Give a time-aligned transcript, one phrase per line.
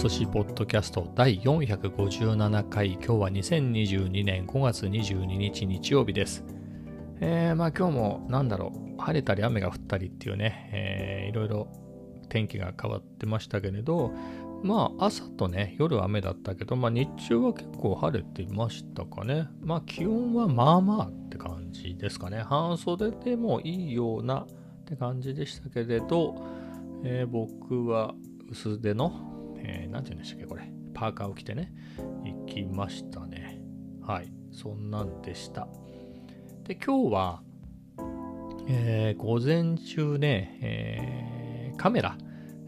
[0.00, 2.92] 寿司ポッドキャスト第457回。
[2.92, 6.42] 今日は2022年5月22日日曜日です。
[7.20, 11.68] えー、まあ今日もなんだろう晴れたり雨が降ったりっていうね、えー、いろいろ
[12.30, 14.10] 天気が変わってましたけれど
[14.62, 19.48] まあ朝とね夜雨だったけどまあ日中は結構晴れてましたかね。
[19.60, 22.38] まあ気温はまあまあって感じですかね。
[22.38, 24.46] 半袖でもいいようなっ
[24.86, 26.42] て感じでしたけれど、
[27.04, 28.14] えー、僕は
[28.48, 29.29] 薄手の
[29.70, 30.70] えー、なんて言うんでしたっけ、これ。
[30.92, 31.72] パーカーを着てね、
[32.24, 33.60] 行きましたね。
[34.02, 34.32] はい。
[34.52, 35.68] そんなんでした。
[36.64, 37.42] で、今日は、
[38.68, 42.18] えー、午前中ね、えー、カメラ、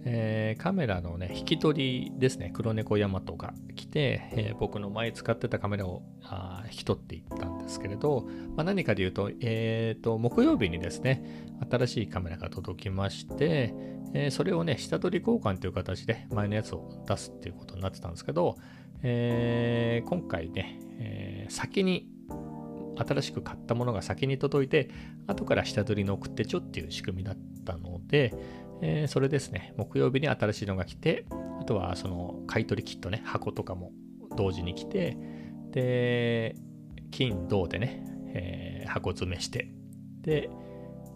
[0.05, 7.23] えー、カメラのね、引き取りですね、黒猫ヤマトが来て、え、僕の前使ってたカメラをあ引き取っていっ
[7.73, 11.25] ですけれど、まあ、何かで言うと、え、ー、と、木曜日にですね、
[11.71, 13.75] 新しいカメラが届きまして、
[14.15, 18.57] えそれをね、下取り交換という形で前のやつを出すっていうことになってたんですけど、
[19.03, 22.09] え今回ね、え先に
[22.99, 24.91] 新しく買ったものが先に届いて、
[25.27, 28.35] 後から下取りの送ってちょっていう仕組みだったので、
[28.83, 31.25] えー、それですね、木曜日に新しいのが来て、
[31.59, 33.93] あとはその買い取りキットね、箱とかも
[34.37, 35.17] 同時に来て、
[35.71, 36.55] で、
[37.13, 39.69] 金、銅でね、えー、箱詰めして、
[40.23, 40.51] で、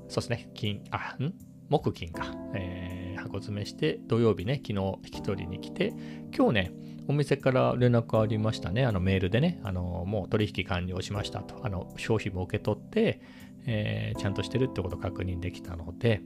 [0.07, 1.35] そうですね、金、あ、ん？
[1.69, 5.93] 木金か、えー、箱詰めして、土曜日ね、昨日引き取りに来て、
[6.37, 6.73] 今日ね、
[7.09, 13.21] お店から連絡ありましたね、あのメールでね、あのもう取引完了しましたと、あの商品も受け取って、
[13.67, 16.21] えー、ちゃんとしてるってこと確認できたので、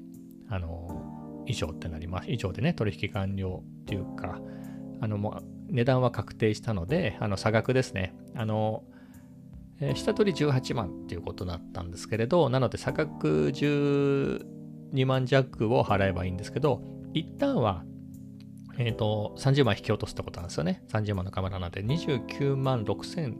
[0.49, 2.31] あの以上ってなります。
[2.31, 4.41] 以上でね、取引完了っていうか、
[5.01, 8.15] あの、もう値段は確定したので、あの、差額ですね。
[8.35, 8.85] あの、
[9.81, 16.83] え、下取り18万っていうことだったんですけれど、なので差額12万弱を払えばいいんですけど、
[17.15, 17.85] 一旦は、
[18.79, 20.83] えっ、ー、と、30万引き落とすってことなんですよね。
[20.89, 23.37] 30万のカメラなんで29万6千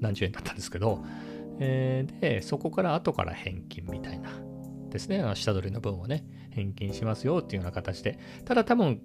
[0.00, 1.04] 何十円だったんですけど、
[1.58, 4.30] えー、で、そこから後から返金みたいな
[4.90, 9.00] ですね、あの下取りの分をね、返金しますよっていうような形で、ただ多分、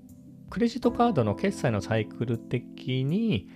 [0.50, 3.48] クレジットカードの決済のサイクル的に、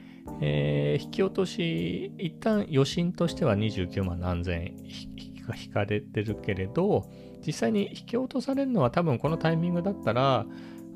[0.41, 4.75] えー、引き落とし、一旦余震としては29万何千円
[5.55, 7.09] 引かれてるけれど、
[7.45, 10.45] 実際に引き落とされるのは多分このタイミングだったら、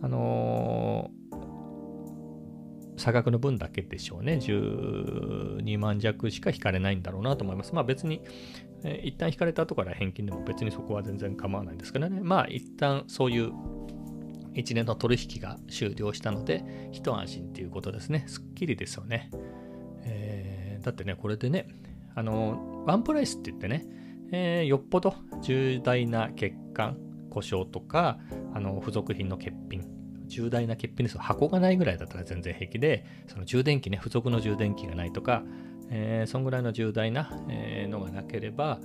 [0.02, 4.34] あのー、差額の分だけでしょうね。
[4.34, 7.74] 12万弱しか引かれないんだろうなと思います。
[7.74, 8.22] まあ別に、
[8.84, 12.20] えー、一旦引かれた後から返金でも別にそこは全然構わないんですけどね。
[12.22, 13.52] まあ一旦そういう
[14.56, 18.26] 一年の取引が終了したので、一安心っていうことですね。
[18.28, 19.30] すっきりですよね。
[20.04, 21.68] えー、だってね、これでね、
[22.16, 23.86] あの、ワンプライスって言ってね、
[24.32, 26.98] えー、よっぽど重大な欠陥、
[27.30, 28.20] 故障とか、
[28.54, 29.86] あの、付属品の欠品、
[30.28, 35.44] 重大な欠品です箱がないぐらいだったら全然平気で、その充電器ね、付属の充電器がないとか、
[35.90, 38.80] えー、そんぐらいの重大な、えー、のがなければ、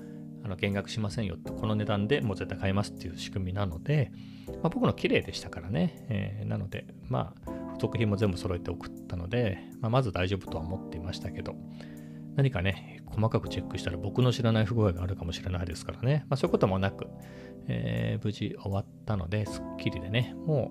[0.44, 4.12] あの減額しませんよと、この値段でもう絶対買いますっていう仕組みなので、
[4.46, 11.54] まあ、僕の綺麗でしたからね、えー、なので、まあ、付属品も全部揃えて送ったので、まあ、まず大丈夫とは思っていましたけど、
[12.36, 17.06] 何かね、細かくチェックしたら僕の知らない不具合があるかもしれないですからね、まあ、そういうこともなく、
[17.66, 20.70] えー、無事終わったので、すっきりでね、も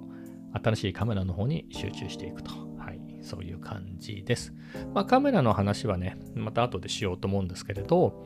[0.53, 2.51] う新しいカメラの方に集中していくと。
[2.77, 4.53] はい、そういう感じです。
[4.93, 8.25] まあ、カメラの話はね、また後でしようと思うんですけれど、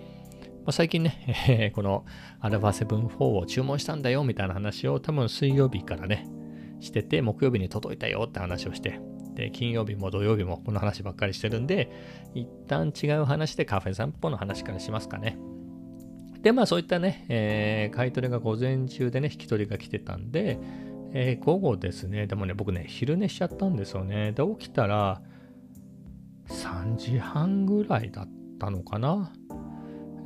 [0.66, 2.05] ま、最近ね、えー、この
[2.41, 6.27] α7-4 を注文したんだよみたいな話を多分水曜日からね、
[6.79, 9.00] してて、木曜日に届いたよって話をして、
[9.35, 11.91] で、金曜日も土曜日もこの話ばっかりしてるんで、
[12.33, 15.38] 一旦違う話でカフェ散歩の話からしますかね。
[16.41, 20.59] で、まあそういったね、えー、買い取りが午前中でね、引き取りが来てたんで、
[21.13, 24.31] えー、午後ですね、でもね、僕ね、昼寝しちゃったんですよね。
[24.31, 25.21] で、起きたら、
[26.47, 29.31] 3時半ぐらいだったのかな。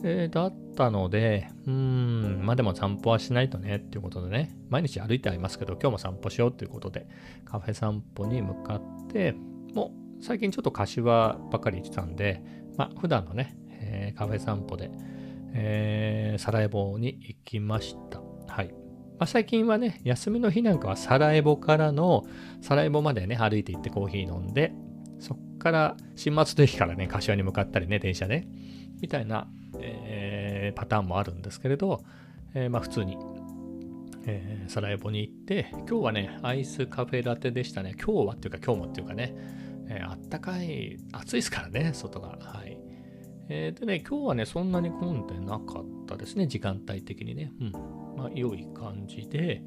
[0.08, 7.08] えー、だったので、うん、まあでも散歩はしないとねっていうことでね、毎日歩いてありますけど、今日も散歩しようっていうことで、
[7.44, 9.36] カフェ散歩に向かって、
[9.74, 12.44] もう最近ちょっと柏ばっかり行ってたんで、
[12.78, 14.92] まあ普段のね、えー、カフェ散歩で、
[15.54, 18.22] えー、サラエボに行きました。
[18.48, 18.68] はい。
[19.18, 22.26] まあ、最近はね、休みの日なんかはサラエボからの、
[22.62, 24.74] サラエボまでね、歩いて行ってコーヒー飲んで、
[25.20, 28.46] そっから新松戸駅からね、柏に向かったりね、電車で、
[29.02, 32.04] みたいな、ー、パターンもあるんですけれど、
[32.54, 33.18] えー、まあ普通に、
[34.26, 37.96] えー、サラエボに行って、今日はね、アイスカフェラテでしたね。
[37.98, 39.36] 今日はっていうか今日もっていうかね、
[39.90, 42.38] え、あったかい、暑いですからね、外が。
[42.40, 42.78] はい。
[43.48, 47.52] えー、でね、今日はね、そんなに混んでなかったですね、時間帯的にね。
[47.62, 47.72] うん。
[48.18, 49.62] まあ、良い感じで、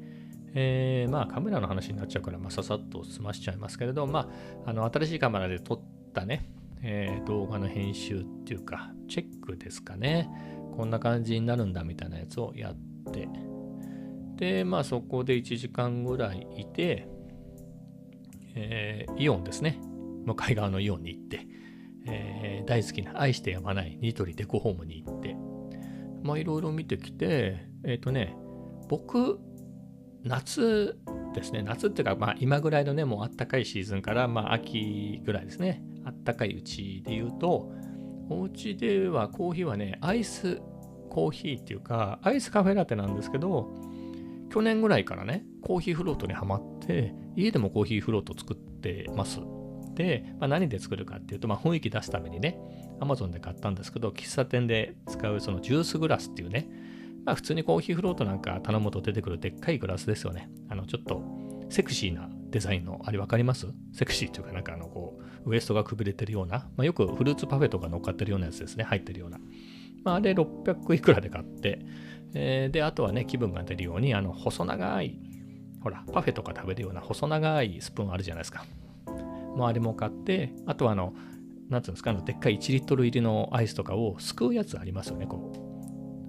[0.53, 4.29] えー、まあカメラの話になっちゃうから、まあ、ささっと済ましちゃいますけれど、ま
[4.65, 5.81] あ、あの新しいカメラで撮っ
[6.13, 6.49] たね、
[6.81, 10.29] えー、動画の編集っていうか、チェックですかね。
[10.79, 13.27] こんな感じになるんだみたいなやつをやって、
[14.37, 17.05] で、まあそこで1時間ぐらいいて、
[18.55, 19.77] えー、イオンですね。
[20.25, 21.45] 向かい側のイオンに行って、
[22.07, 25.35] えー、大好きな愛してやまないニトリデコホームに行って、
[26.23, 28.37] まあいろいろ見てきて、えっ、ー、とね、
[28.87, 29.37] 僕、
[30.23, 30.97] 夏
[31.35, 37.69] ですね、夏っていうか、まあ今ぐらいのね、もうあったかいシーズンから、まあ秋ぐらいですね、あったかいうちで言うと、
[38.29, 40.61] お家ではコーヒーはね、アイス
[41.09, 43.73] コーヒーっていうか、アイスカフェラテなんですけど、
[44.51, 49.39] 去年ぐらいからね、コーヒーフロートにはまって、家でもコーヒーフロート作ってます。
[49.95, 52.57] で、まあ、何で作るかっていうと、まあ、雰囲気出すためにね、
[52.99, 56.69] Amazon で買ったんですけど、喫茶店で使うそのジュースグラスっていうね、
[57.25, 60.49] まあ、普通にコーヒーフロートなんか頼むと出てくるでっかいグラスですよね。
[60.69, 61.21] あの、ちょっと
[61.69, 63.67] セクシーなデザインの、あれ分かります？
[63.93, 69.39] セクシーっていうかなんかあの、こう、ウエストがくびれてるような、まあ、よくフルーツパフェとか乗っかってるようなやつですね、入ってるような。
[70.03, 71.79] まあ、あれ600いくらで買って、
[72.33, 75.19] えー、で、あとはね、気分が出るように、あの、細長い、
[75.81, 78.65] ほら、パフェとか食べるような細長いスプーンあるじゃないですか。
[79.55, 81.13] もうあれも買って、あとはあの、
[81.69, 85.51] なんつうんですか、あの、でっかい1リットル入りのアイスとかをすくうやつありますよね、こ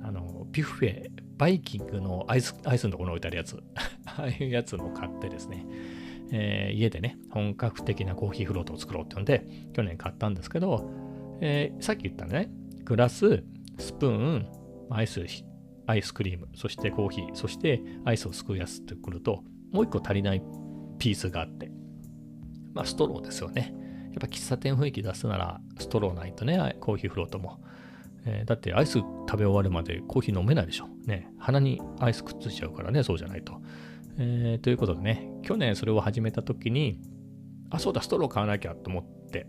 [0.02, 0.06] う。
[0.06, 3.62] あの、ビュッフェ、バイキングのアイス、アイスのところに置いてあるやつ。
[4.06, 5.66] ああいうやつも買ってですね、
[6.32, 10.90] えー、家でね、本格的なコーヒーフロートを作ろうって言うんで、去年買ったんですけど、
[11.40, 12.50] えー、さっき言ったね、
[12.84, 13.44] グラス、
[13.80, 14.46] スプーン、
[14.90, 15.24] アイス、
[15.86, 19.42] アイスクリーム、そしてコーヒー、そしてアイスをすくうやつってくると、
[19.72, 20.42] もう一個足りない
[20.98, 21.70] ピースがあって、
[22.74, 23.74] まあ、ストローですよね。
[24.12, 27.60] やっぱ喫茶店雰囲気出すならストローないとね、コーヒーフロートも。
[28.26, 30.88] えー、だってアイス食べ終わるまでコーヒー飲めないでしょ。
[31.06, 33.60] ね、鼻にアイスくっついちゃうからね、そうじゃないと。
[34.18, 37.00] えー、ということでね、去年それを始めた時に、
[37.70, 39.46] あ、そうだ、ストロー買わなきゃと思って、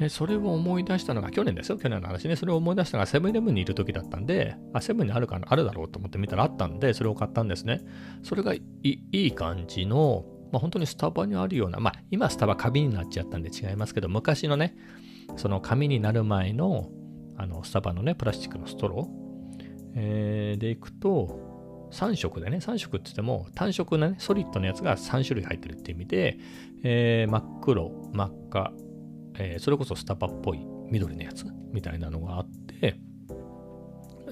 [0.00, 2.34] えそれを思い出したのが、去年ですよ、去年の話ね。
[2.34, 7.82] それを思い出したのがセブンイレブンにいる時だったんで、あ、セブンにあるかな、あるだろうと思って見たらあったんで、それを買ったんですね。
[8.22, 14.74] それがいい感じの、まあ、本当にスタバにあるような、まあ、今スタバ紙になっちゃったんで違いますけど、昔のね、
[15.36, 16.88] その紙になる前の、
[17.36, 19.62] あの、スタバのね、プラスチックのストロー、
[19.96, 21.50] えー、でいくと、
[21.92, 26.38] 3色でね、3色って言っても、単色なね、ソリッドのやつが3種類入ってるって意味で、
[26.84, 28.72] えー、真っ黒、真っ赤、
[29.38, 32.48] えー、それこそスタバっぽい緑のやつみたいなのがあっ
[32.80, 32.98] て、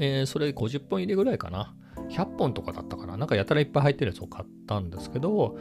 [0.01, 1.75] えー、それ50本入りぐらいかな。
[2.11, 3.17] 100本とかだったかな。
[3.17, 5.59] なんかやたらいっぱい入ってるやつを買ったんですけど、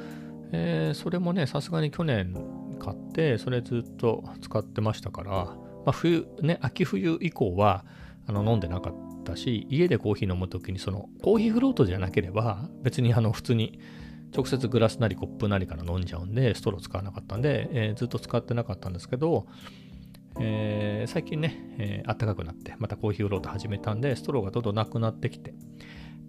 [0.51, 2.33] えー、それもね、さすがに去年
[2.79, 5.57] 買って、それずっと使ってましたから、ま
[5.87, 7.85] あ、冬、ね、秋冬以降は
[8.27, 13.79] あの飲んでなかったし、家でコーヒー飲むときに、そのコーヒーフロートじゃなければ、別にあの普通に
[14.35, 19.47] 直接グラスなりコップなりから飲んじゃうんで、ストロー使わなかったんで、えー、ずっと使ってなかったんですけど、
[20.39, 25.53] えー、最近ね、えー、暖かくなって、またコーヒーフロート始めたんで、ストローがどんどんなくなってきて、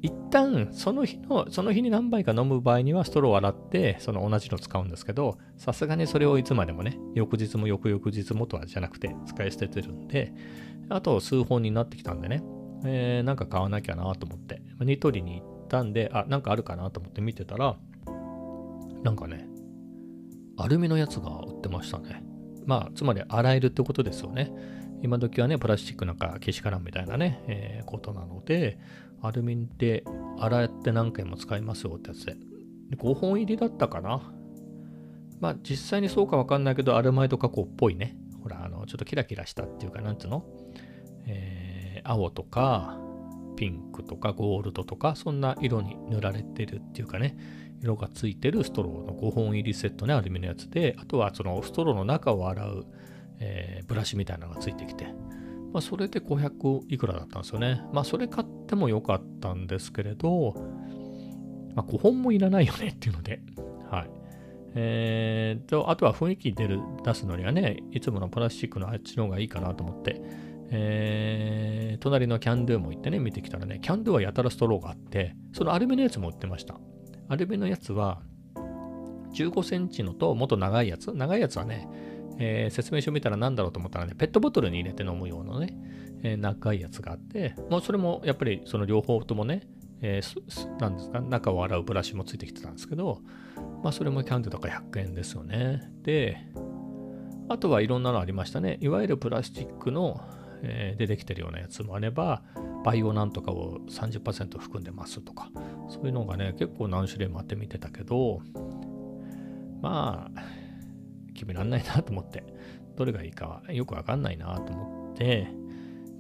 [0.01, 10.33] 一旦その日の、その日に何杯か飲む場合にはストローを洗って、その同じの使うんですけど、さすがにそれをいつまでもね、翌日も翌々日もとはじゃなくて使い捨ててるんで、
[10.89, 12.43] あと数本になってきたんでね、
[12.85, 17.77] えー、なんか買わなきゃなと思って、ニトリに行ったんで、あ、なんかあるかなと思って見てたら、
[19.09, 19.49] なんかね、
[20.59, 22.23] アルミのやつが売ってましたね。
[22.67, 24.53] まあ、つまり洗えるってことですよね。
[25.01, 28.79] 今時はね、プラスチックなんか消しカランみたいなね、えー、ことなので、
[29.23, 30.05] アルミで
[30.39, 32.35] 洗って何回も使いますよってやつで。
[32.91, 34.31] で5本入りだったかな。
[35.41, 38.15] まあ実際にそうかわかんないけど、アルマイド加工っぽいね。
[38.43, 40.45] ほら、あの、ちょっとキラキラしたっていうか、なんつうの？
[41.27, 43.01] えー、青とか、
[43.57, 47.37] ピンクとかゴールドとか、そんな色に塗られてるっていうかね、
[47.83, 52.87] 色がついてるストローの5本入りセットね、アルミのやつで、あとはそのストローの中を洗う、
[53.41, 55.07] えー、ブラシみたいなのがついてきて、
[55.73, 57.83] まあ、それで500いくらだったんですよね。
[57.93, 60.55] まあ、それ買ってもよかったんですけれど、
[61.75, 63.41] まあ、5本もいらないよねっていうので、
[63.91, 64.11] はい。
[64.75, 70.21] えー、と、あとは雰囲気出る、出すのにはね、いつものプラスチックのあっちの方がいいかなと思って、
[70.71, 76.79] えー、隣のキャンドゥも行ってね、見てきたらね、キャンドゥはやたらストローがあって、そのアルミのやつも売ってました。
[77.29, 78.21] アルミのやつは、
[79.35, 81.89] 15センチのともっと長いやつ、長いやつはね、
[82.39, 85.77] えー、説明書見たら何だろうと思ったらね、ペットボトルに入れて飲むようなね、
[86.23, 89.63] えー、長いやつがあって、もうそれもやっぱりその両方ともね、
[90.01, 93.21] えー、なんですか、中を洗うブラシもついてきてたんですけど、
[93.83, 95.91] まあそれもキャンドゥとか100円ですよね。
[96.03, 96.39] で、
[97.49, 98.79] あとはいろんなのありましたね。
[98.81, 100.21] いわゆるプラスチックの、
[100.63, 102.43] えー、出てきてるようなやつもあれば、
[102.85, 105.51] バイオなんとかを30%含んでますとか、
[105.89, 108.41] そういうのがね、結構何種類もあって見てたけど、
[109.81, 110.43] まあ、
[111.35, 112.45] 決めらんないなと思って、
[112.97, 115.49] どれがいいかはよくわかんないなと思って、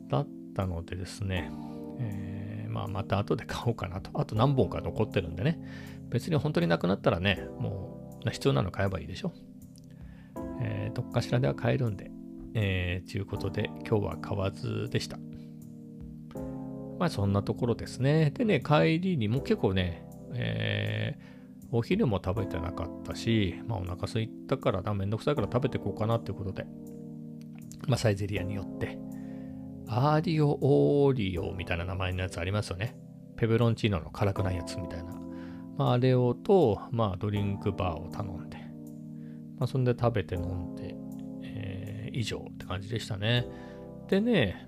[0.08, 1.50] だったのでですね、
[1.98, 4.10] えー、まあ、また後で買おうかなと。
[4.14, 5.60] あと何本か残ってるんでね、
[6.08, 9.32] 別に本当になくなったらね、もう必要なの買えばいいでしょ。
[10.60, 12.10] えー、どっかしらでは買えるんで、
[12.54, 15.18] えー、ということで今日は買わずでした。
[16.98, 18.30] まあそんなところですね。
[18.30, 26.66] でね、帰りにも結構ね、えー、お昼も食べてなかったし、まあお腹空いたからな、めんどくさいから食べていこうかなっていうことで、
[27.86, 28.98] まあサイゼリアによって、
[29.86, 32.96] アーリオオーリオみたいな名前のやつありますよね。
[33.36, 35.14] ペペロンチーノの辛くないやつみたいな。
[35.76, 38.58] まああれをと、まあドリンクバーを頼んで、
[39.58, 40.96] まあそんで食べて飲んで、
[41.44, 43.46] えー、以上って感じでしたね。
[44.08, 44.67] でね、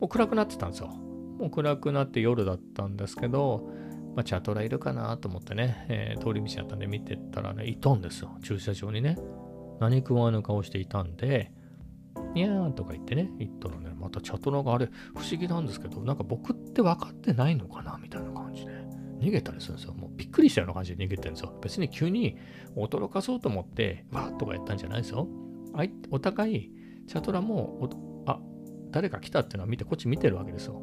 [0.00, 0.88] もう暗くなってたんですよ。
[0.88, 3.68] もう暗くなって夜だったんですけど、
[4.14, 8.36] まあ、チャトラいるかなと思ってね、えー、通り道だったんで見てたらね、いたんですよ。
[8.42, 9.16] 駐車場にね。
[9.80, 11.52] 何食わぬ顔していたんで、
[12.34, 18.72] にゃーんとか言ってね、言ったらね、またチャトラがあれ、不思議なんですけど、なんか僕って分かってないのかなみたいな感じで、
[19.20, 19.94] 逃げたりするんですよ。
[19.94, 21.56] もうびっくりしたような感じで逃げてるんですよ。
[21.62, 22.36] 別に急に
[22.76, 25.28] 驚かそうと思って、わーとかやったんじゃないですよ。
[26.10, 26.72] お互い、
[27.06, 27.88] チャトラも、
[28.90, 30.80] 誰か来たっていうのは見て、こっち見てるわけですよ。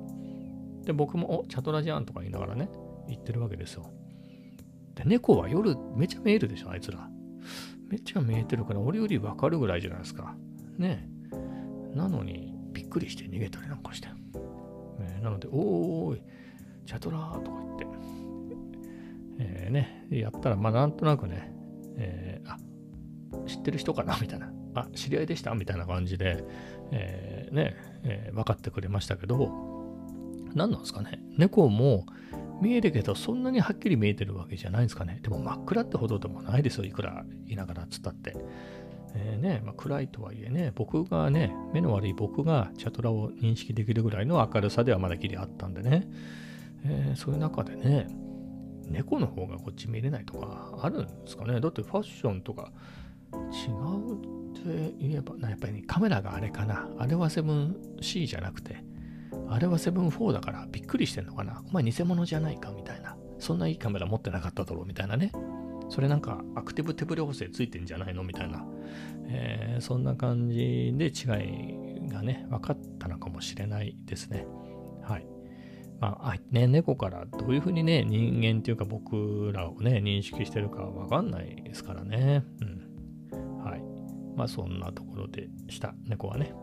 [0.85, 2.69] で、僕も、お、チャトラじゃんとか言いながらね、
[3.07, 3.91] 言ってるわけですよ。
[4.95, 7.09] で、猫は夜めちゃ見えるでしょ、あいつら。
[7.89, 10.35] めっちゃ見えてるから、俺よりわかるぐらいじゃないですか。
[10.77, 14.07] ねえなのに、びっくりして逃げたりなんかして。
[14.07, 16.21] ね、なので、おーい、
[16.85, 17.87] チャトラーとか言って、
[19.39, 21.53] えー、ね、やったら、まあなんとなくね、
[21.97, 22.57] えー、あ、
[23.47, 24.51] 知ってる人かなみたいな。
[24.75, 25.55] あ、知り合いでした？
[25.55, 26.43] みたいな感じで、
[26.91, 29.49] えー、ね、えー、分かってくれましたけど、
[30.53, 31.19] 何なんですかね？
[31.37, 32.05] 猫も
[32.61, 35.19] 見えるけど、そんなにはっきり見えてるわけじゃないんですかね？
[35.21, 36.85] でも真っ暗ってほどでもないですよ。
[36.85, 38.35] いくらいながらっつったって。
[39.17, 46.05] えー、ね、まあ、暗いとはいえね、僕がね、目の悪い僕がチャトラを認識できるぐらいの明るさではまだギリあったんでね、
[46.83, 48.09] えー、そういう中でね、
[48.89, 51.61] 猫の方がこっち見れないとかあるんですかね？
[51.61, 52.73] だってファッションとか
[53.33, 56.87] 違うって言えば、やっぱり、ね、カメラがあれかな。
[56.97, 58.83] あれは 7C じゃなくて、
[59.49, 61.63] あれは7-4だからびっくりしてんのかな。
[61.69, 63.15] お前偽物じゃないかみたいな。
[63.39, 65.31] そんないいカメラ持ってなかっただろうみたいなね。
[65.89, 68.65] それなんかアクティブ手ブレ補正ついてんじゃないのみたいな、
[69.27, 74.47] えー、そんな感じで違いがね、分かったのかもしれないですね。
[75.03, 75.27] はい。
[75.99, 82.43] まあ、ね、猫からどういうふうにね、人間っていうか僕らをね、認識してるかわかんないですからね。
[82.61, 82.84] うん。
[84.35, 84.37] はい。
[84.37, 86.53] まあ、そんなところでした、猫はね。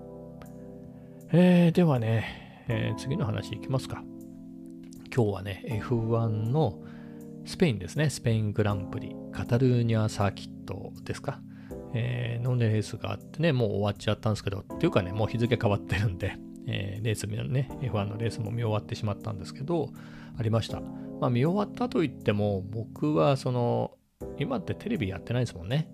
[1.33, 4.05] えー、ではね、えー、次の話いきますか。
[5.15, 6.81] 今日はね、F1 の
[7.45, 11.41] スペインですね、スペイングランプリ、カタルーニャサーキットですか。
[11.95, 16.37] えー、のレースがあってね、もう終わっちゃったんですけど、っていうかね、もう日付変わってるんで、
[16.67, 19.91] えー、レースね、F1 のレースも見終わってしまったんですけど、
[20.39, 20.81] ありました。
[21.21, 23.93] まあ見終わったといっても、僕はその、
[24.39, 25.91] 今ってテレビやってないですもんね。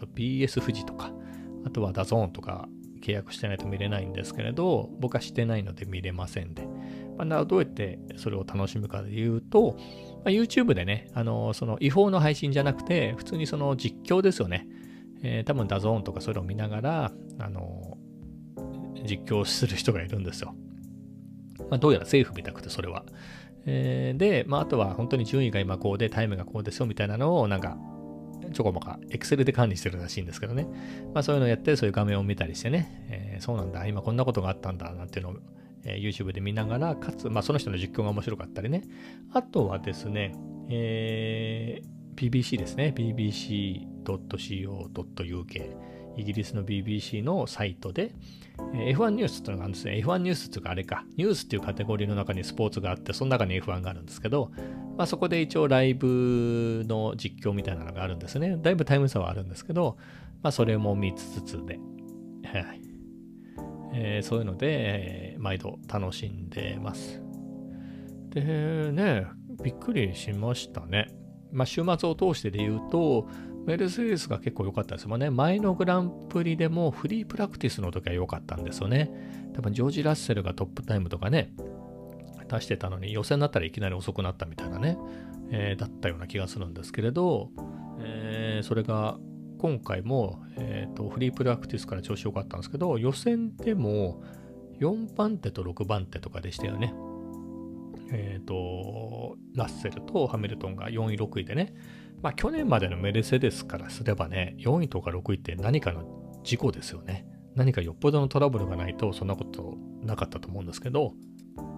[0.00, 1.12] と、BS 富士とか、
[1.64, 2.68] あとは DAZN とか
[3.00, 6.68] 契約してないと見れないんですけれど、僕はしてないので見れませんで。
[7.16, 9.76] まあ、どうやってそれを楽しむかで言うと、
[10.24, 14.66] まあ、YouTube でね、あの、その違法の配信じゃなくて、普通にその実況ですよね。
[15.22, 17.98] えー、多分 DAZN とかそれを見ながら、あの、
[19.06, 20.54] 実況する人がいるんですよ。
[21.70, 23.04] まあ、どうやらセーフみたくて、それは。
[23.66, 27.76] えー、で、まあ、あとは本当に順位が今こうで、タイムがこうですよみたいなのを、なんか、
[28.52, 30.66] ちょこまか、エクセルで管理してるらしいんですけどね。
[31.14, 35.36] まあ、そういうのをやって、そういう画面を見たりしてね、えー、そうなんだ、今こんなことがあったんだ、なんていうのを、
[35.84, 38.82] えー、YouTube で見ながら、かつ、まあ、その人の実況が面白かったりね。
[39.32, 40.34] あとはですね、
[40.68, 42.92] えー、BBC ですね。
[42.96, 43.90] bbc.co.uk。
[46.16, 48.12] イギリスの BBC のサイトで、
[48.74, 50.02] F1 ニュースっていうのがあるんですね。
[50.04, 54.50] F1 ニュースっていうかあれか、ニュースっていうカテゴリーの中にスポーツがあって、その中に F1 があるんですけど、
[55.00, 58.58] まあ、そこで一応ライブの実況みたいなのがあるんですね。
[58.60, 59.96] だいぶタイム差はあるんですけど、
[60.42, 61.78] まあ、それも見つつで、
[62.44, 62.82] はい
[63.94, 67.22] えー、そういうので、毎度楽しんでます。
[68.28, 69.24] でね、
[69.64, 71.06] びっくりしましたね。
[71.50, 73.26] まあ、週末を通してで言うと、
[73.66, 75.30] メルセデスが結構良かったですもんね。
[75.30, 79.10] 前のグランプリでもフリープラクティスの時は良かったんですよね。
[79.54, 81.54] 多分ジョージ・ラッセルがトップタイムとかね、
[82.50, 84.98] 出してたのに予選になったらいきなり遅くなったみたいなね、
[85.50, 87.50] えー、だったような気がするんですけれど、
[88.00, 89.18] えー、それが
[89.58, 94.22] 今回も、えーと、フリープラクティスから調子良かったんですけど、予選でも
[94.80, 96.94] 4番手と6番手とかでしたよね。
[98.10, 101.74] えっ、ー、と、ラッセルとハミルトンが4位、6位でね、
[102.22, 107.26] まあ去年までのメルセデスからすればね、4位とか6位って何かの事故ですよね。
[107.54, 111.12] 何かよっぽどのトラブルがないとそんなことなかったと思うんですけど、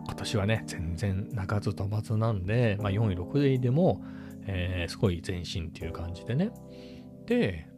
[0.07, 4.03] 今年はね、全然鳴かず飛ばずなんで、まあ、4位、6位でも、
[4.47, 6.51] えー、すごい前進っていう感じでね。
[7.27, 7.69] で、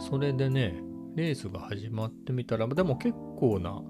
[0.00, 0.74] それでね、
[1.14, 3.82] レースが始まってみたら、でも結構な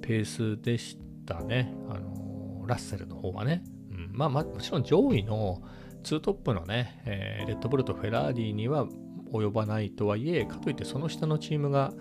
[0.00, 1.74] ペースでしたね。
[1.88, 3.62] あのー、ラッセルの方はね。
[3.90, 5.62] うん、まあ、まあ、もちろん上位の
[6.02, 8.86] 2トップのね、えー、レッドブルとフェラーリには
[9.32, 11.92] 及ばないとはいえ、かといってその下のチームが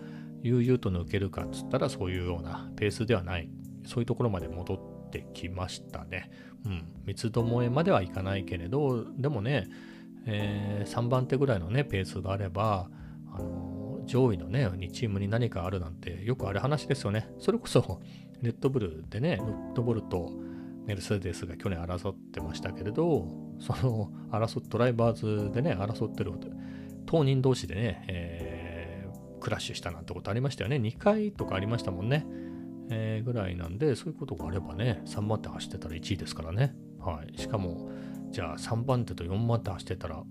[0.43, 3.49] 悠々と抜けるかっつったらそういうようなペースではない。
[3.85, 6.31] そういうところまで戻ってきましたね。
[6.65, 6.83] うん。
[7.05, 9.67] 三つどもえまではいかないけれど、でもね、
[10.25, 12.89] えー、3番手ぐらいのね、ペースがあれば、
[13.33, 17.29] あのー、上位のね、2チームに何かあるなんてよくある話ですよね。
[17.39, 18.01] それこそ、
[18.41, 20.31] レッドブルでね、レッドブルと
[20.85, 23.27] メルセデスが去年争ってましたけれど、
[23.59, 26.33] その争ドライバーズでね、争ってる
[27.05, 30.77] 当人同士でね、えー、クラッシュしたなんてことありましたよね。
[30.77, 32.25] 2回とかありましたもんね。
[32.93, 36.75] えー、ぐらいなんで、そういうことがあればね、3番手走ってたら1位ですからね。
[36.99, 37.37] はい。
[37.39, 37.89] しかも、
[38.31, 40.21] じゃあ3番手と4番手走ってたら、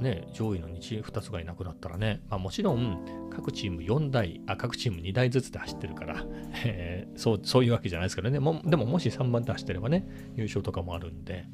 [0.00, 6.26] ね、上位の 2, 2つがいなくなったらね、まあ、もちろん各チーム4台、あ各チーム2台ずつで走ってるから、
[6.64, 8.38] えー、そうそういうわけじゃないですからね。
[8.38, 11.46] も、でももし3番手走ってればね、優勝とかもあるんで、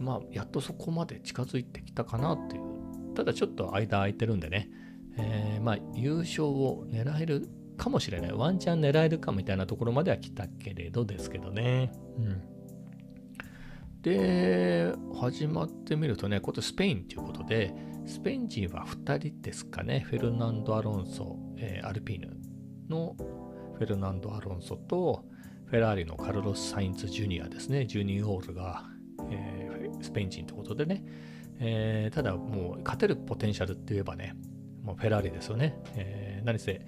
[0.00, 4.68] まあ、やっとそこまで近づいてきたかなっていう、ただちょっと間空いてるんでね、
[5.16, 7.48] えー、まあ、優勝を狙える
[7.80, 8.32] かもしれない。
[8.32, 11.90] ワンチャン狙えるかみたいなところまでは来たけれどですけどね。
[12.18, 12.42] うん。
[14.02, 20.00] で、始まってみるとね、これスペインということで、スペイン人は2人ですかね。
[20.00, 22.36] フェルナンド・アロンソ、えー、アルピーヌ
[22.90, 23.16] の
[23.78, 25.24] フェルナンド・アロンソと、
[25.64, 27.86] フェラーリのカルロス・サインツ・ジュニアですね。
[27.86, 28.84] ジュニーオールが、
[29.30, 31.02] えー、スペイン人ということでね。
[31.58, 34.34] えー、ただもう勝てるポテンシャルって言えばね、
[34.82, 35.78] もうフェラーリですよね。
[35.96, 36.84] えー、何せ、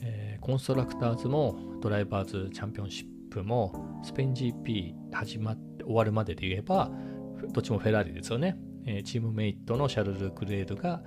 [0.00, 6.90] えー、コンストラクターズもドライバーズチャンピオンシップもスペイン GP 始まって終わるまでで言えば
[7.52, 8.56] どっちもフェラーリですよね、
[8.86, 11.02] えー、チームメイトのシャルル・クレールが、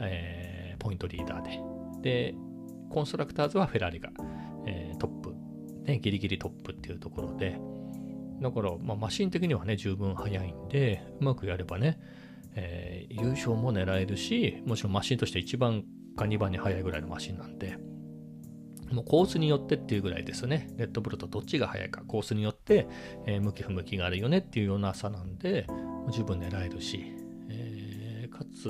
[0.00, 1.60] えー、ポイントリーダーで。
[2.02, 2.34] で
[2.90, 4.10] コンストラクターズはフェラーリが、
[4.66, 5.34] えー、トップ、
[5.84, 7.58] ね、ギリギリトップっていうところで。
[8.40, 12.00] だから、まあ、マシン的にはね十分速いんでうまくやればね、
[12.54, 15.84] えー、優勝も狙えるしもちろんマシンとして1番
[16.16, 17.89] か2番に速いぐらいのマシンなんで。
[18.92, 20.68] もうコースによってっていうぐらいですよね。
[20.76, 22.86] レッドブルとどっちが速いか、コースによって、
[23.26, 25.66] えー、向き不向きがあるよねっていうような差なんで、
[26.12, 27.12] 十分狙えるし、
[27.48, 28.68] えー、かつ、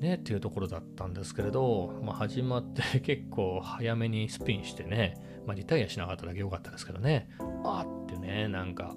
[0.00, 5.14] ね、っていうところだったんですけれど、まあ、始まって 結構早めにスピンしてね、
[5.46, 7.28] まあ、リタイアしなかっただけ良かったですけどね、
[7.64, 8.96] あーってね、なんか、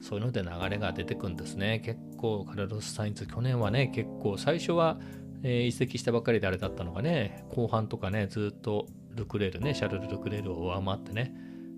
[0.00, 1.80] そういうので流れが出てくんですね。
[1.80, 4.98] 結構、カルロス・サインズ、去年はね、結構、最初は
[5.46, 11.34] えー、移籍したばっかりであれだったのがね、後半とかね、ずっとルクレールね、シャルル・ルクレールを上回ってね、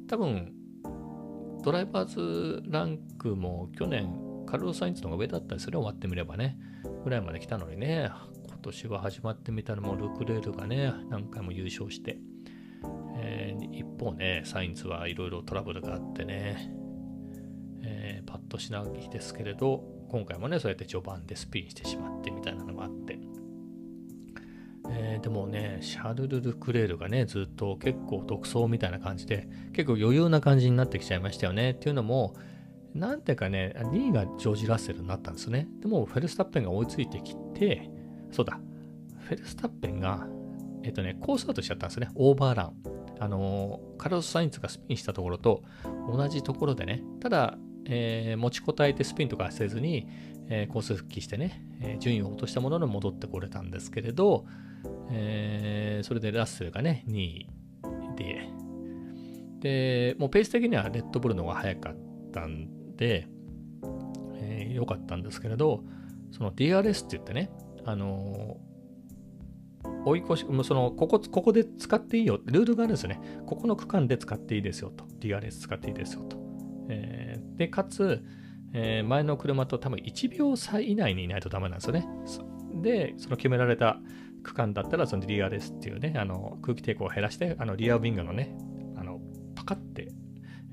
[0.08, 0.52] 多分、
[1.62, 6.56] ドライバーズランクも去年、カルロス・サインズの方が上だったりする終わってみればね、
[7.02, 8.08] ぐらいまで来たのにね、
[8.46, 12.18] 今年は始まってみたらもうルクレールがね、何回も優勝して、
[13.18, 16.70] えー、一方ね、サインズはいろいろトラブルがあってね、
[17.82, 23.15] えー、パッとしないですけれど、今回もね、そうやって序盤でスピンしてしまってみたいなのがあって、
[24.98, 31.72] え、でもね、シャルル・ルクレールがね、ずっと結構独走みたいな感じで、結構余裕な感じになってきちゃいましたよね。
[31.72, 32.34] っていうのも、
[32.94, 35.68] なんていうかね、2位がジョージ・ラッセルになったんですね。
[35.80, 37.90] でも、フェルスタッペンが追いついてきて、
[38.30, 38.58] そうだ、
[39.20, 40.26] フェルスタッペンが、
[40.82, 42.08] えっ、とね、コースアウトしちゃったんですね。
[42.14, 42.74] オーバーラン。
[43.18, 45.62] あの、カルロス・サインツがスピンしたところと
[46.10, 50.08] 同じところでね、ただ、えー、持ちこたえてスピンとかせずに、
[50.48, 54.44] えー、コース復帰してね、え、順位を落としたものに戻ってこれたんですけれど、
[55.10, 57.48] え、それでラッセルがね、2位
[58.16, 58.48] で、
[59.60, 61.96] で、もうペース的にはレッドブルの方が早かっ
[62.32, 63.28] たんで、
[64.34, 65.82] えー、かったんですけれど、
[66.32, 67.50] その DRS って言ってね、
[67.84, 68.58] あの、
[70.04, 73.20] 追い越し、そのここ、ここで使っていいよ、ルールがあるんですよね。
[73.46, 75.04] ここの区間で使っていいですよと。
[75.20, 76.36] DRS 使っていいですよと。
[76.88, 78.24] え、で、かつ、
[78.72, 82.06] えー、前の車と多分1秒差以内にいないとダメなんですよね。
[82.82, 83.98] で、その決められた
[84.42, 88.56] 区間だったら、そのリアレスっていうね、あの空気抵抗を減らして、あのリアウィングのね、
[88.96, 89.20] あの
[89.54, 90.08] パカって、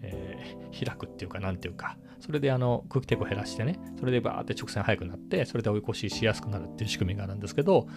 [0.02, 7.88] えー、開くっていうか、なんていうか、それであの空気抵抗を減らしてね、それでバーって直線速くなって、それで追い越ししやすくなるっていう仕組みがあるんですけど、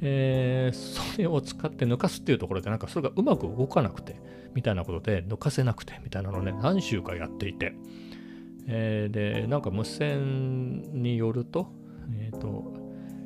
[0.00, 4.16] えー、それを使って抜かすっていうところで、なんかそれがうまく動かなくて、
[4.54, 7.74] みたいなことで、抜かせなくて、みたいなのをね、何週かやっていて、
[8.68, 11.72] えー、で、なんか無線によると、
[12.18, 12.74] え、ー、と、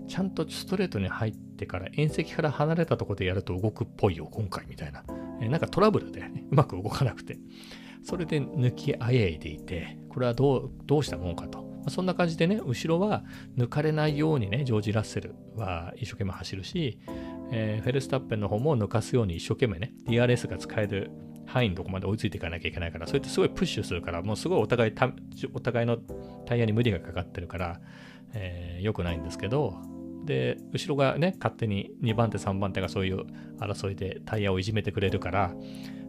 [0.09, 5.05] ちゃんとストレートに入ってから遠石から離れたところでやると動くっぽいよ、今回みたいな。
[5.41, 7.39] えー、なんかトラブルで、ね、うまく動かなくて。
[8.03, 11.70] それで抜きあえいでいて、これはどう、どうしたもんかと。
[11.85, 13.25] まそんな感じでね、後ろは
[13.57, 16.99] 抜かれないようにね、ジョージ・ラッセルは一生懸命走るし、
[17.53, 21.11] えー、フェルスタッペンの方も抜かすように一生懸命ね、DRS が使える
[21.47, 24.95] 範囲のとこまで追いついていかなきゃいけないから、そうやってすごいプッシュするから、もうすごいお互い
[25.53, 25.99] お互いの
[26.47, 27.81] タイヤに無理がかかってるから、
[28.35, 29.75] えー、良くないんですけど、
[30.25, 33.25] で、後ろがね、勝手に2番手、3番手がそういう
[33.59, 35.55] 争いでタイヤをいじめてくれるから、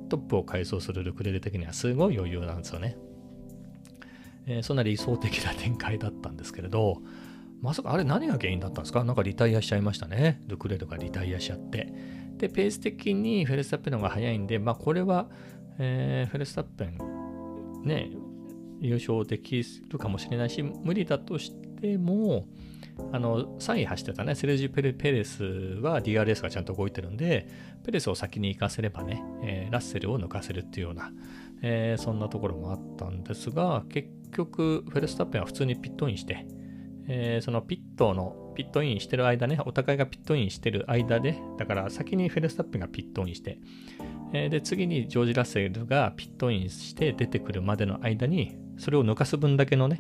[0.10, 2.98] トップを改装するルクレール的にはすごい余裕なんですよね。
[4.52, 7.02] えー、そんな理想的な展開だったんですけれど、
[7.62, 9.04] まさかあれ何が原因だったんですか？
[9.04, 10.42] なんかリタイアしちゃいましたね。
[10.48, 11.94] ルクレールがリタイアしちゃって。
[12.38, 15.30] で、ペース的にフェルスタッペンの方が速いんで、まあこれは、
[15.78, 18.10] えー、フェルスタッペン、ね、
[18.80, 22.48] 優勝できるかもしれないし、無理だとしても、
[23.12, 25.44] あの3位走ってたね、セルジュ・ペレス
[25.82, 27.48] は DRS がちゃんと動いてるんで、
[27.86, 31.12] ペレスを先に行かせればね、えー、ラッセルを抜かせるっていうような、
[31.62, 36.46] えー、そんなところもあったんですが、結局、フェルスタッペンは普通にピットインして、
[37.08, 43.60] えー、そのピットの、ピットインしてる間ね、お互いがピットインしてる間で、だから先にフェルスタッペンがピットインして、
[44.34, 50.00] えー、で、次にジョージ・ラッセルがピットインして出てくるまでの間に、それを抜かす分だけのね、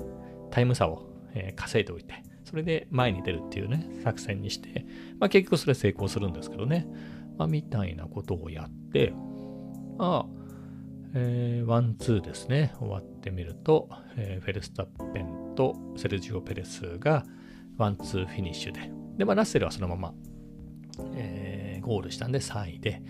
[0.51, 4.85] タイム差を、えー、稼いでおいて、それで前に出るっていうね、作戦にして、
[5.19, 6.87] まあ結局それ成功するんですけどね、
[7.37, 9.13] まあみたいなことをやって、
[9.97, 10.40] まあ、
[11.13, 17.25] ワン、ツーですね、終わってみると、えー、フェルスタッペンとセルジオ・ペレスが
[17.77, 20.13] ワン、ツーフィニッシュで、で、まあラッセルはそのまま、
[21.15, 23.01] えー、ゴールしたんで3位で、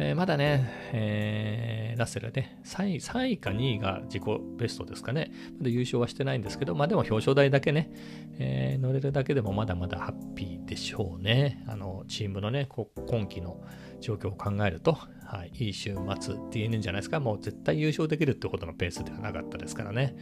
[0.00, 4.22] えー、まだね、えー、ラッセルはね3位、3位か2位が自己
[4.56, 5.32] ベストですかね。
[5.58, 7.90] まだ優勝はしてないんですけど、まあでも表彰台だけね、
[8.38, 11.64] えー、乗れるだけでもまだまだハッピーでしょうね。
[11.66, 13.60] あの、チームのね、今季の
[14.00, 14.92] 状況を考えると、
[15.24, 17.20] はい、いい週末って言えるんじゃないですか。
[17.20, 20.16] もう絶対優勝できるってほどのペースではなかったですからね。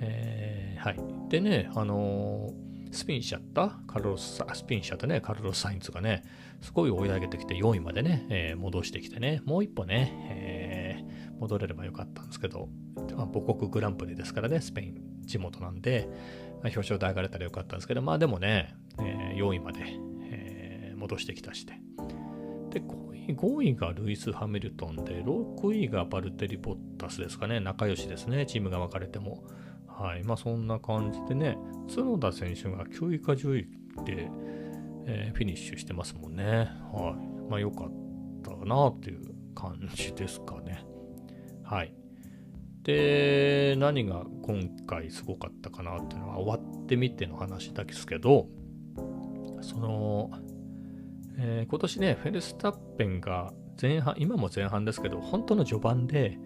[0.00, 1.28] えー、はい。
[1.28, 3.78] でね、あのースピンしちゃった？
[3.86, 6.24] カルロス、スピンしちゃったね、カルロス・サインズがね、
[6.60, 12.68] すごい追い上げてきて4位までね、えー、戻してきてね、もう一歩ね、えー、戻れればよかったんですけど、
[13.16, 16.16] まあ、母国グランプリですからね、スペイン地元なんで、まあ、
[16.64, 19.84] 表彰台上がれたらよかったんですけど、まあでもね、えー、4位まで、
[20.24, 21.79] え、戻してきたして。
[22.70, 29.44] で、5位 ,5 位がルイス・ハミルトンで、6位がバルテリ・ボッタスですかね、仲良しですね、チームが分かれても。
[29.86, 30.24] はい。
[30.24, 31.58] まあそんな感じでね、
[31.94, 33.68] 角田選手が9位か10位
[34.04, 34.30] で、
[35.06, 36.70] えー、フィニッシュしてますもんね。
[36.92, 37.50] はい。
[37.50, 37.92] まあ良かっ
[38.42, 39.20] たなっていう
[39.54, 40.84] 感じですかね。
[41.64, 41.94] はい。
[42.82, 48.48] で、何が今回すごかったかなっていうのは終わってみての話だけですけど、
[49.60, 50.30] その、
[51.42, 56.38] えー、今年ね、フェルスタッペンが前半、今も前半ですけど、本当の序盤で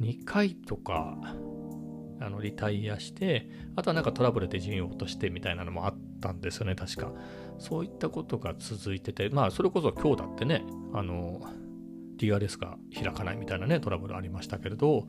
[0.00, 1.18] 2回とか
[2.20, 7.12] あのリタイアして、あとはなんかトラブルで順位を落としてみたいなのもあったんですよね、確か。
[7.58, 11.40] そういったことが続いてて、まあ、それこそ今日だってね、あの、
[12.16, 15.08] DRS が開かないみたいなね、トラブルありましたけれど、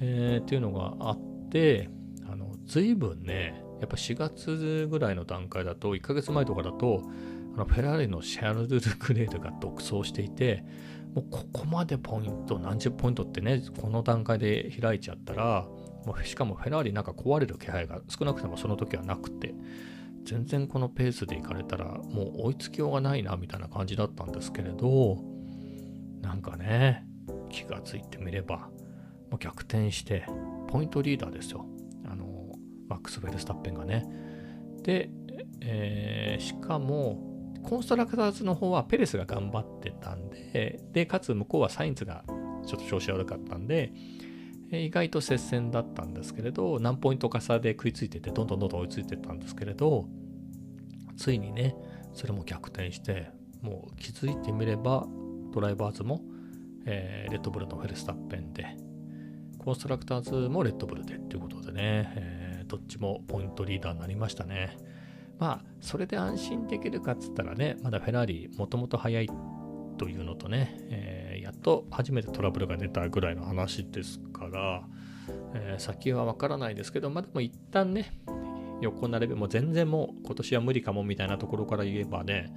[0.00, 1.90] えー、っていうのがあって、
[2.30, 7.02] あの、随分ね、やっぱ4月ぐらいの段階だと、1ヶ月前とかだと、
[7.64, 10.64] フェラーリのシャルル・ルクレールが独走していて、
[11.14, 15.66] もうここまでポイント、何十ポイントってね、この段階で開いちゃったら、
[16.06, 19.54] もうしかもフェラーリなんか壊れる気配が少なくともその時はなくて、
[20.24, 25.18] 全然このペースで行かれたらもう追いつきようがないなみたいな感じだったんですけれど、
[26.20, 27.06] なんかね、
[27.50, 28.70] 気がついてみれば、
[29.30, 30.24] もう逆転して、
[30.68, 31.66] ポイントリーダーですよ。
[32.04, 32.52] あの、
[32.88, 34.06] マックス・フェルスタッペンがね。
[34.82, 35.10] で、
[35.60, 37.29] えー、しかも、
[37.62, 42.24] コンストラクターズの方はペレスが頑張ってたんで、で、かつ向こうはサインズが
[42.66, 43.92] ちょっと調子悪かったんで、
[44.72, 50.06] 意外と接戦だったんですけれど、何ポイントか差で食いついてて、どんどんどんどん追いついてたんですけれど、
[51.16, 51.74] ついにね、
[52.14, 53.30] それも逆転して、
[53.62, 55.06] もう気づいてみれば、
[55.52, 56.22] ドライバーズも、
[56.86, 58.76] えー、レッドブルのフェルスタッペンで、
[59.58, 64.78] コンストラクターズもレッドブルでっていうことでね、えー、どっちもポイントリーダーになりましたね。
[65.40, 69.28] まあ、それで安心できるかっつったらね、まだフェラーリもともと速い
[69.96, 74.82] というのとね、えー、やっと初めてトラブルが出たぐらいの話ですから、
[75.54, 78.12] えー、先はわからないですけど、まあでも一旦ね、
[78.82, 82.52] 横並びも全然もう今年は無理かもみたいなところから言えばね、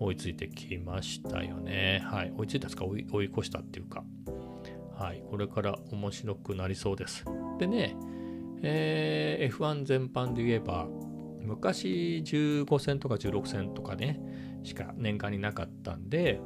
[0.00, 2.02] 追いついてきましたよね。
[2.04, 2.32] はい。
[2.36, 2.84] 追いついたんですか？
[2.84, 4.04] 追い追い越したっていうか。
[4.96, 5.22] はい。
[5.28, 7.24] これから面白くなりそうです。
[7.58, 7.96] でね、
[8.62, 10.86] えー、F1 全般で言えば、
[11.48, 14.20] 昔15戦とか16戦とかね、
[14.62, 16.40] しか年間になかったんで、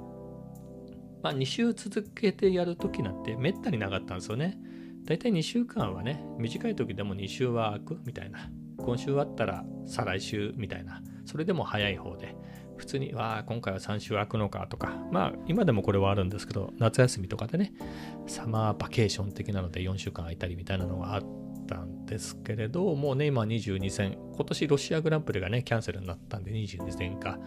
[1.22, 4.58] まあ2週続けてやるときなんてめったになかったんですよね。
[5.04, 8.50] だいたい2週間はね、短い時でも2週は空くみたいな。
[8.78, 11.02] 今週あったら再来週みたいな。
[11.24, 12.36] それでも早い方で。
[12.76, 17.72] 普通に、わあ、今回は3週空くのかとか、まあ、今でもこれはあるんですけど、夏休みとかでね、
[18.26, 21.41] サマーバケーション的なので4週間空いたりみたいなのがあって
[21.72, 27.38] たんですけれど、もうね、今22戦、今年ロシアグランプリがね、キャンセルになったんで22戦か。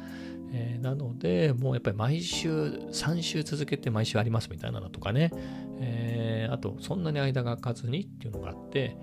[0.52, 5.32] えー、なので、もうやっぱり毎週、3週続けて毎週ありますみたいなのとかね、
[5.80, 8.98] えー、あと、そんなに間が空かずにっていうのがあって、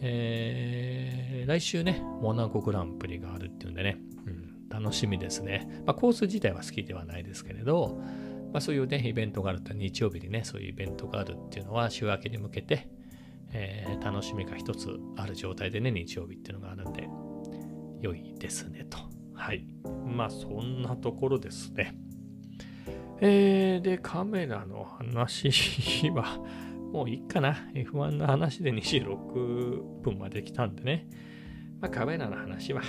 [0.00, 5.82] えー、来週ね、モナコグランプリがあるっていうんでね、うん楽しみですね。
[5.86, 7.98] まあ、コース自体は好きではないですけれど、
[8.52, 12.88] まあ、そういうね、イベントがあると、日曜日にね、そういうイベントがあるっていうのは、週明けに向けて、
[13.52, 17.08] えー、楽しみが一つある状態でね、日曜日っていうのがあるんで、
[18.00, 18.98] 良いですね、と。
[19.34, 19.66] はい。
[20.04, 21.94] まあ、そんなところですね。
[23.20, 25.50] えー、で、カメラの話
[26.10, 26.38] は、
[26.92, 27.54] もういいかな。
[27.74, 31.08] F1 の話で26分まで来たんでね。
[31.80, 32.82] まあ、カメラの話は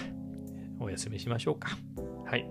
[0.80, 1.78] お休みしましょうか。
[2.26, 2.50] はい。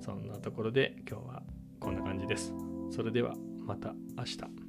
[0.00, 1.42] そんなところで今日は
[1.80, 2.54] こんな感じです。
[2.90, 4.65] それではまた明日。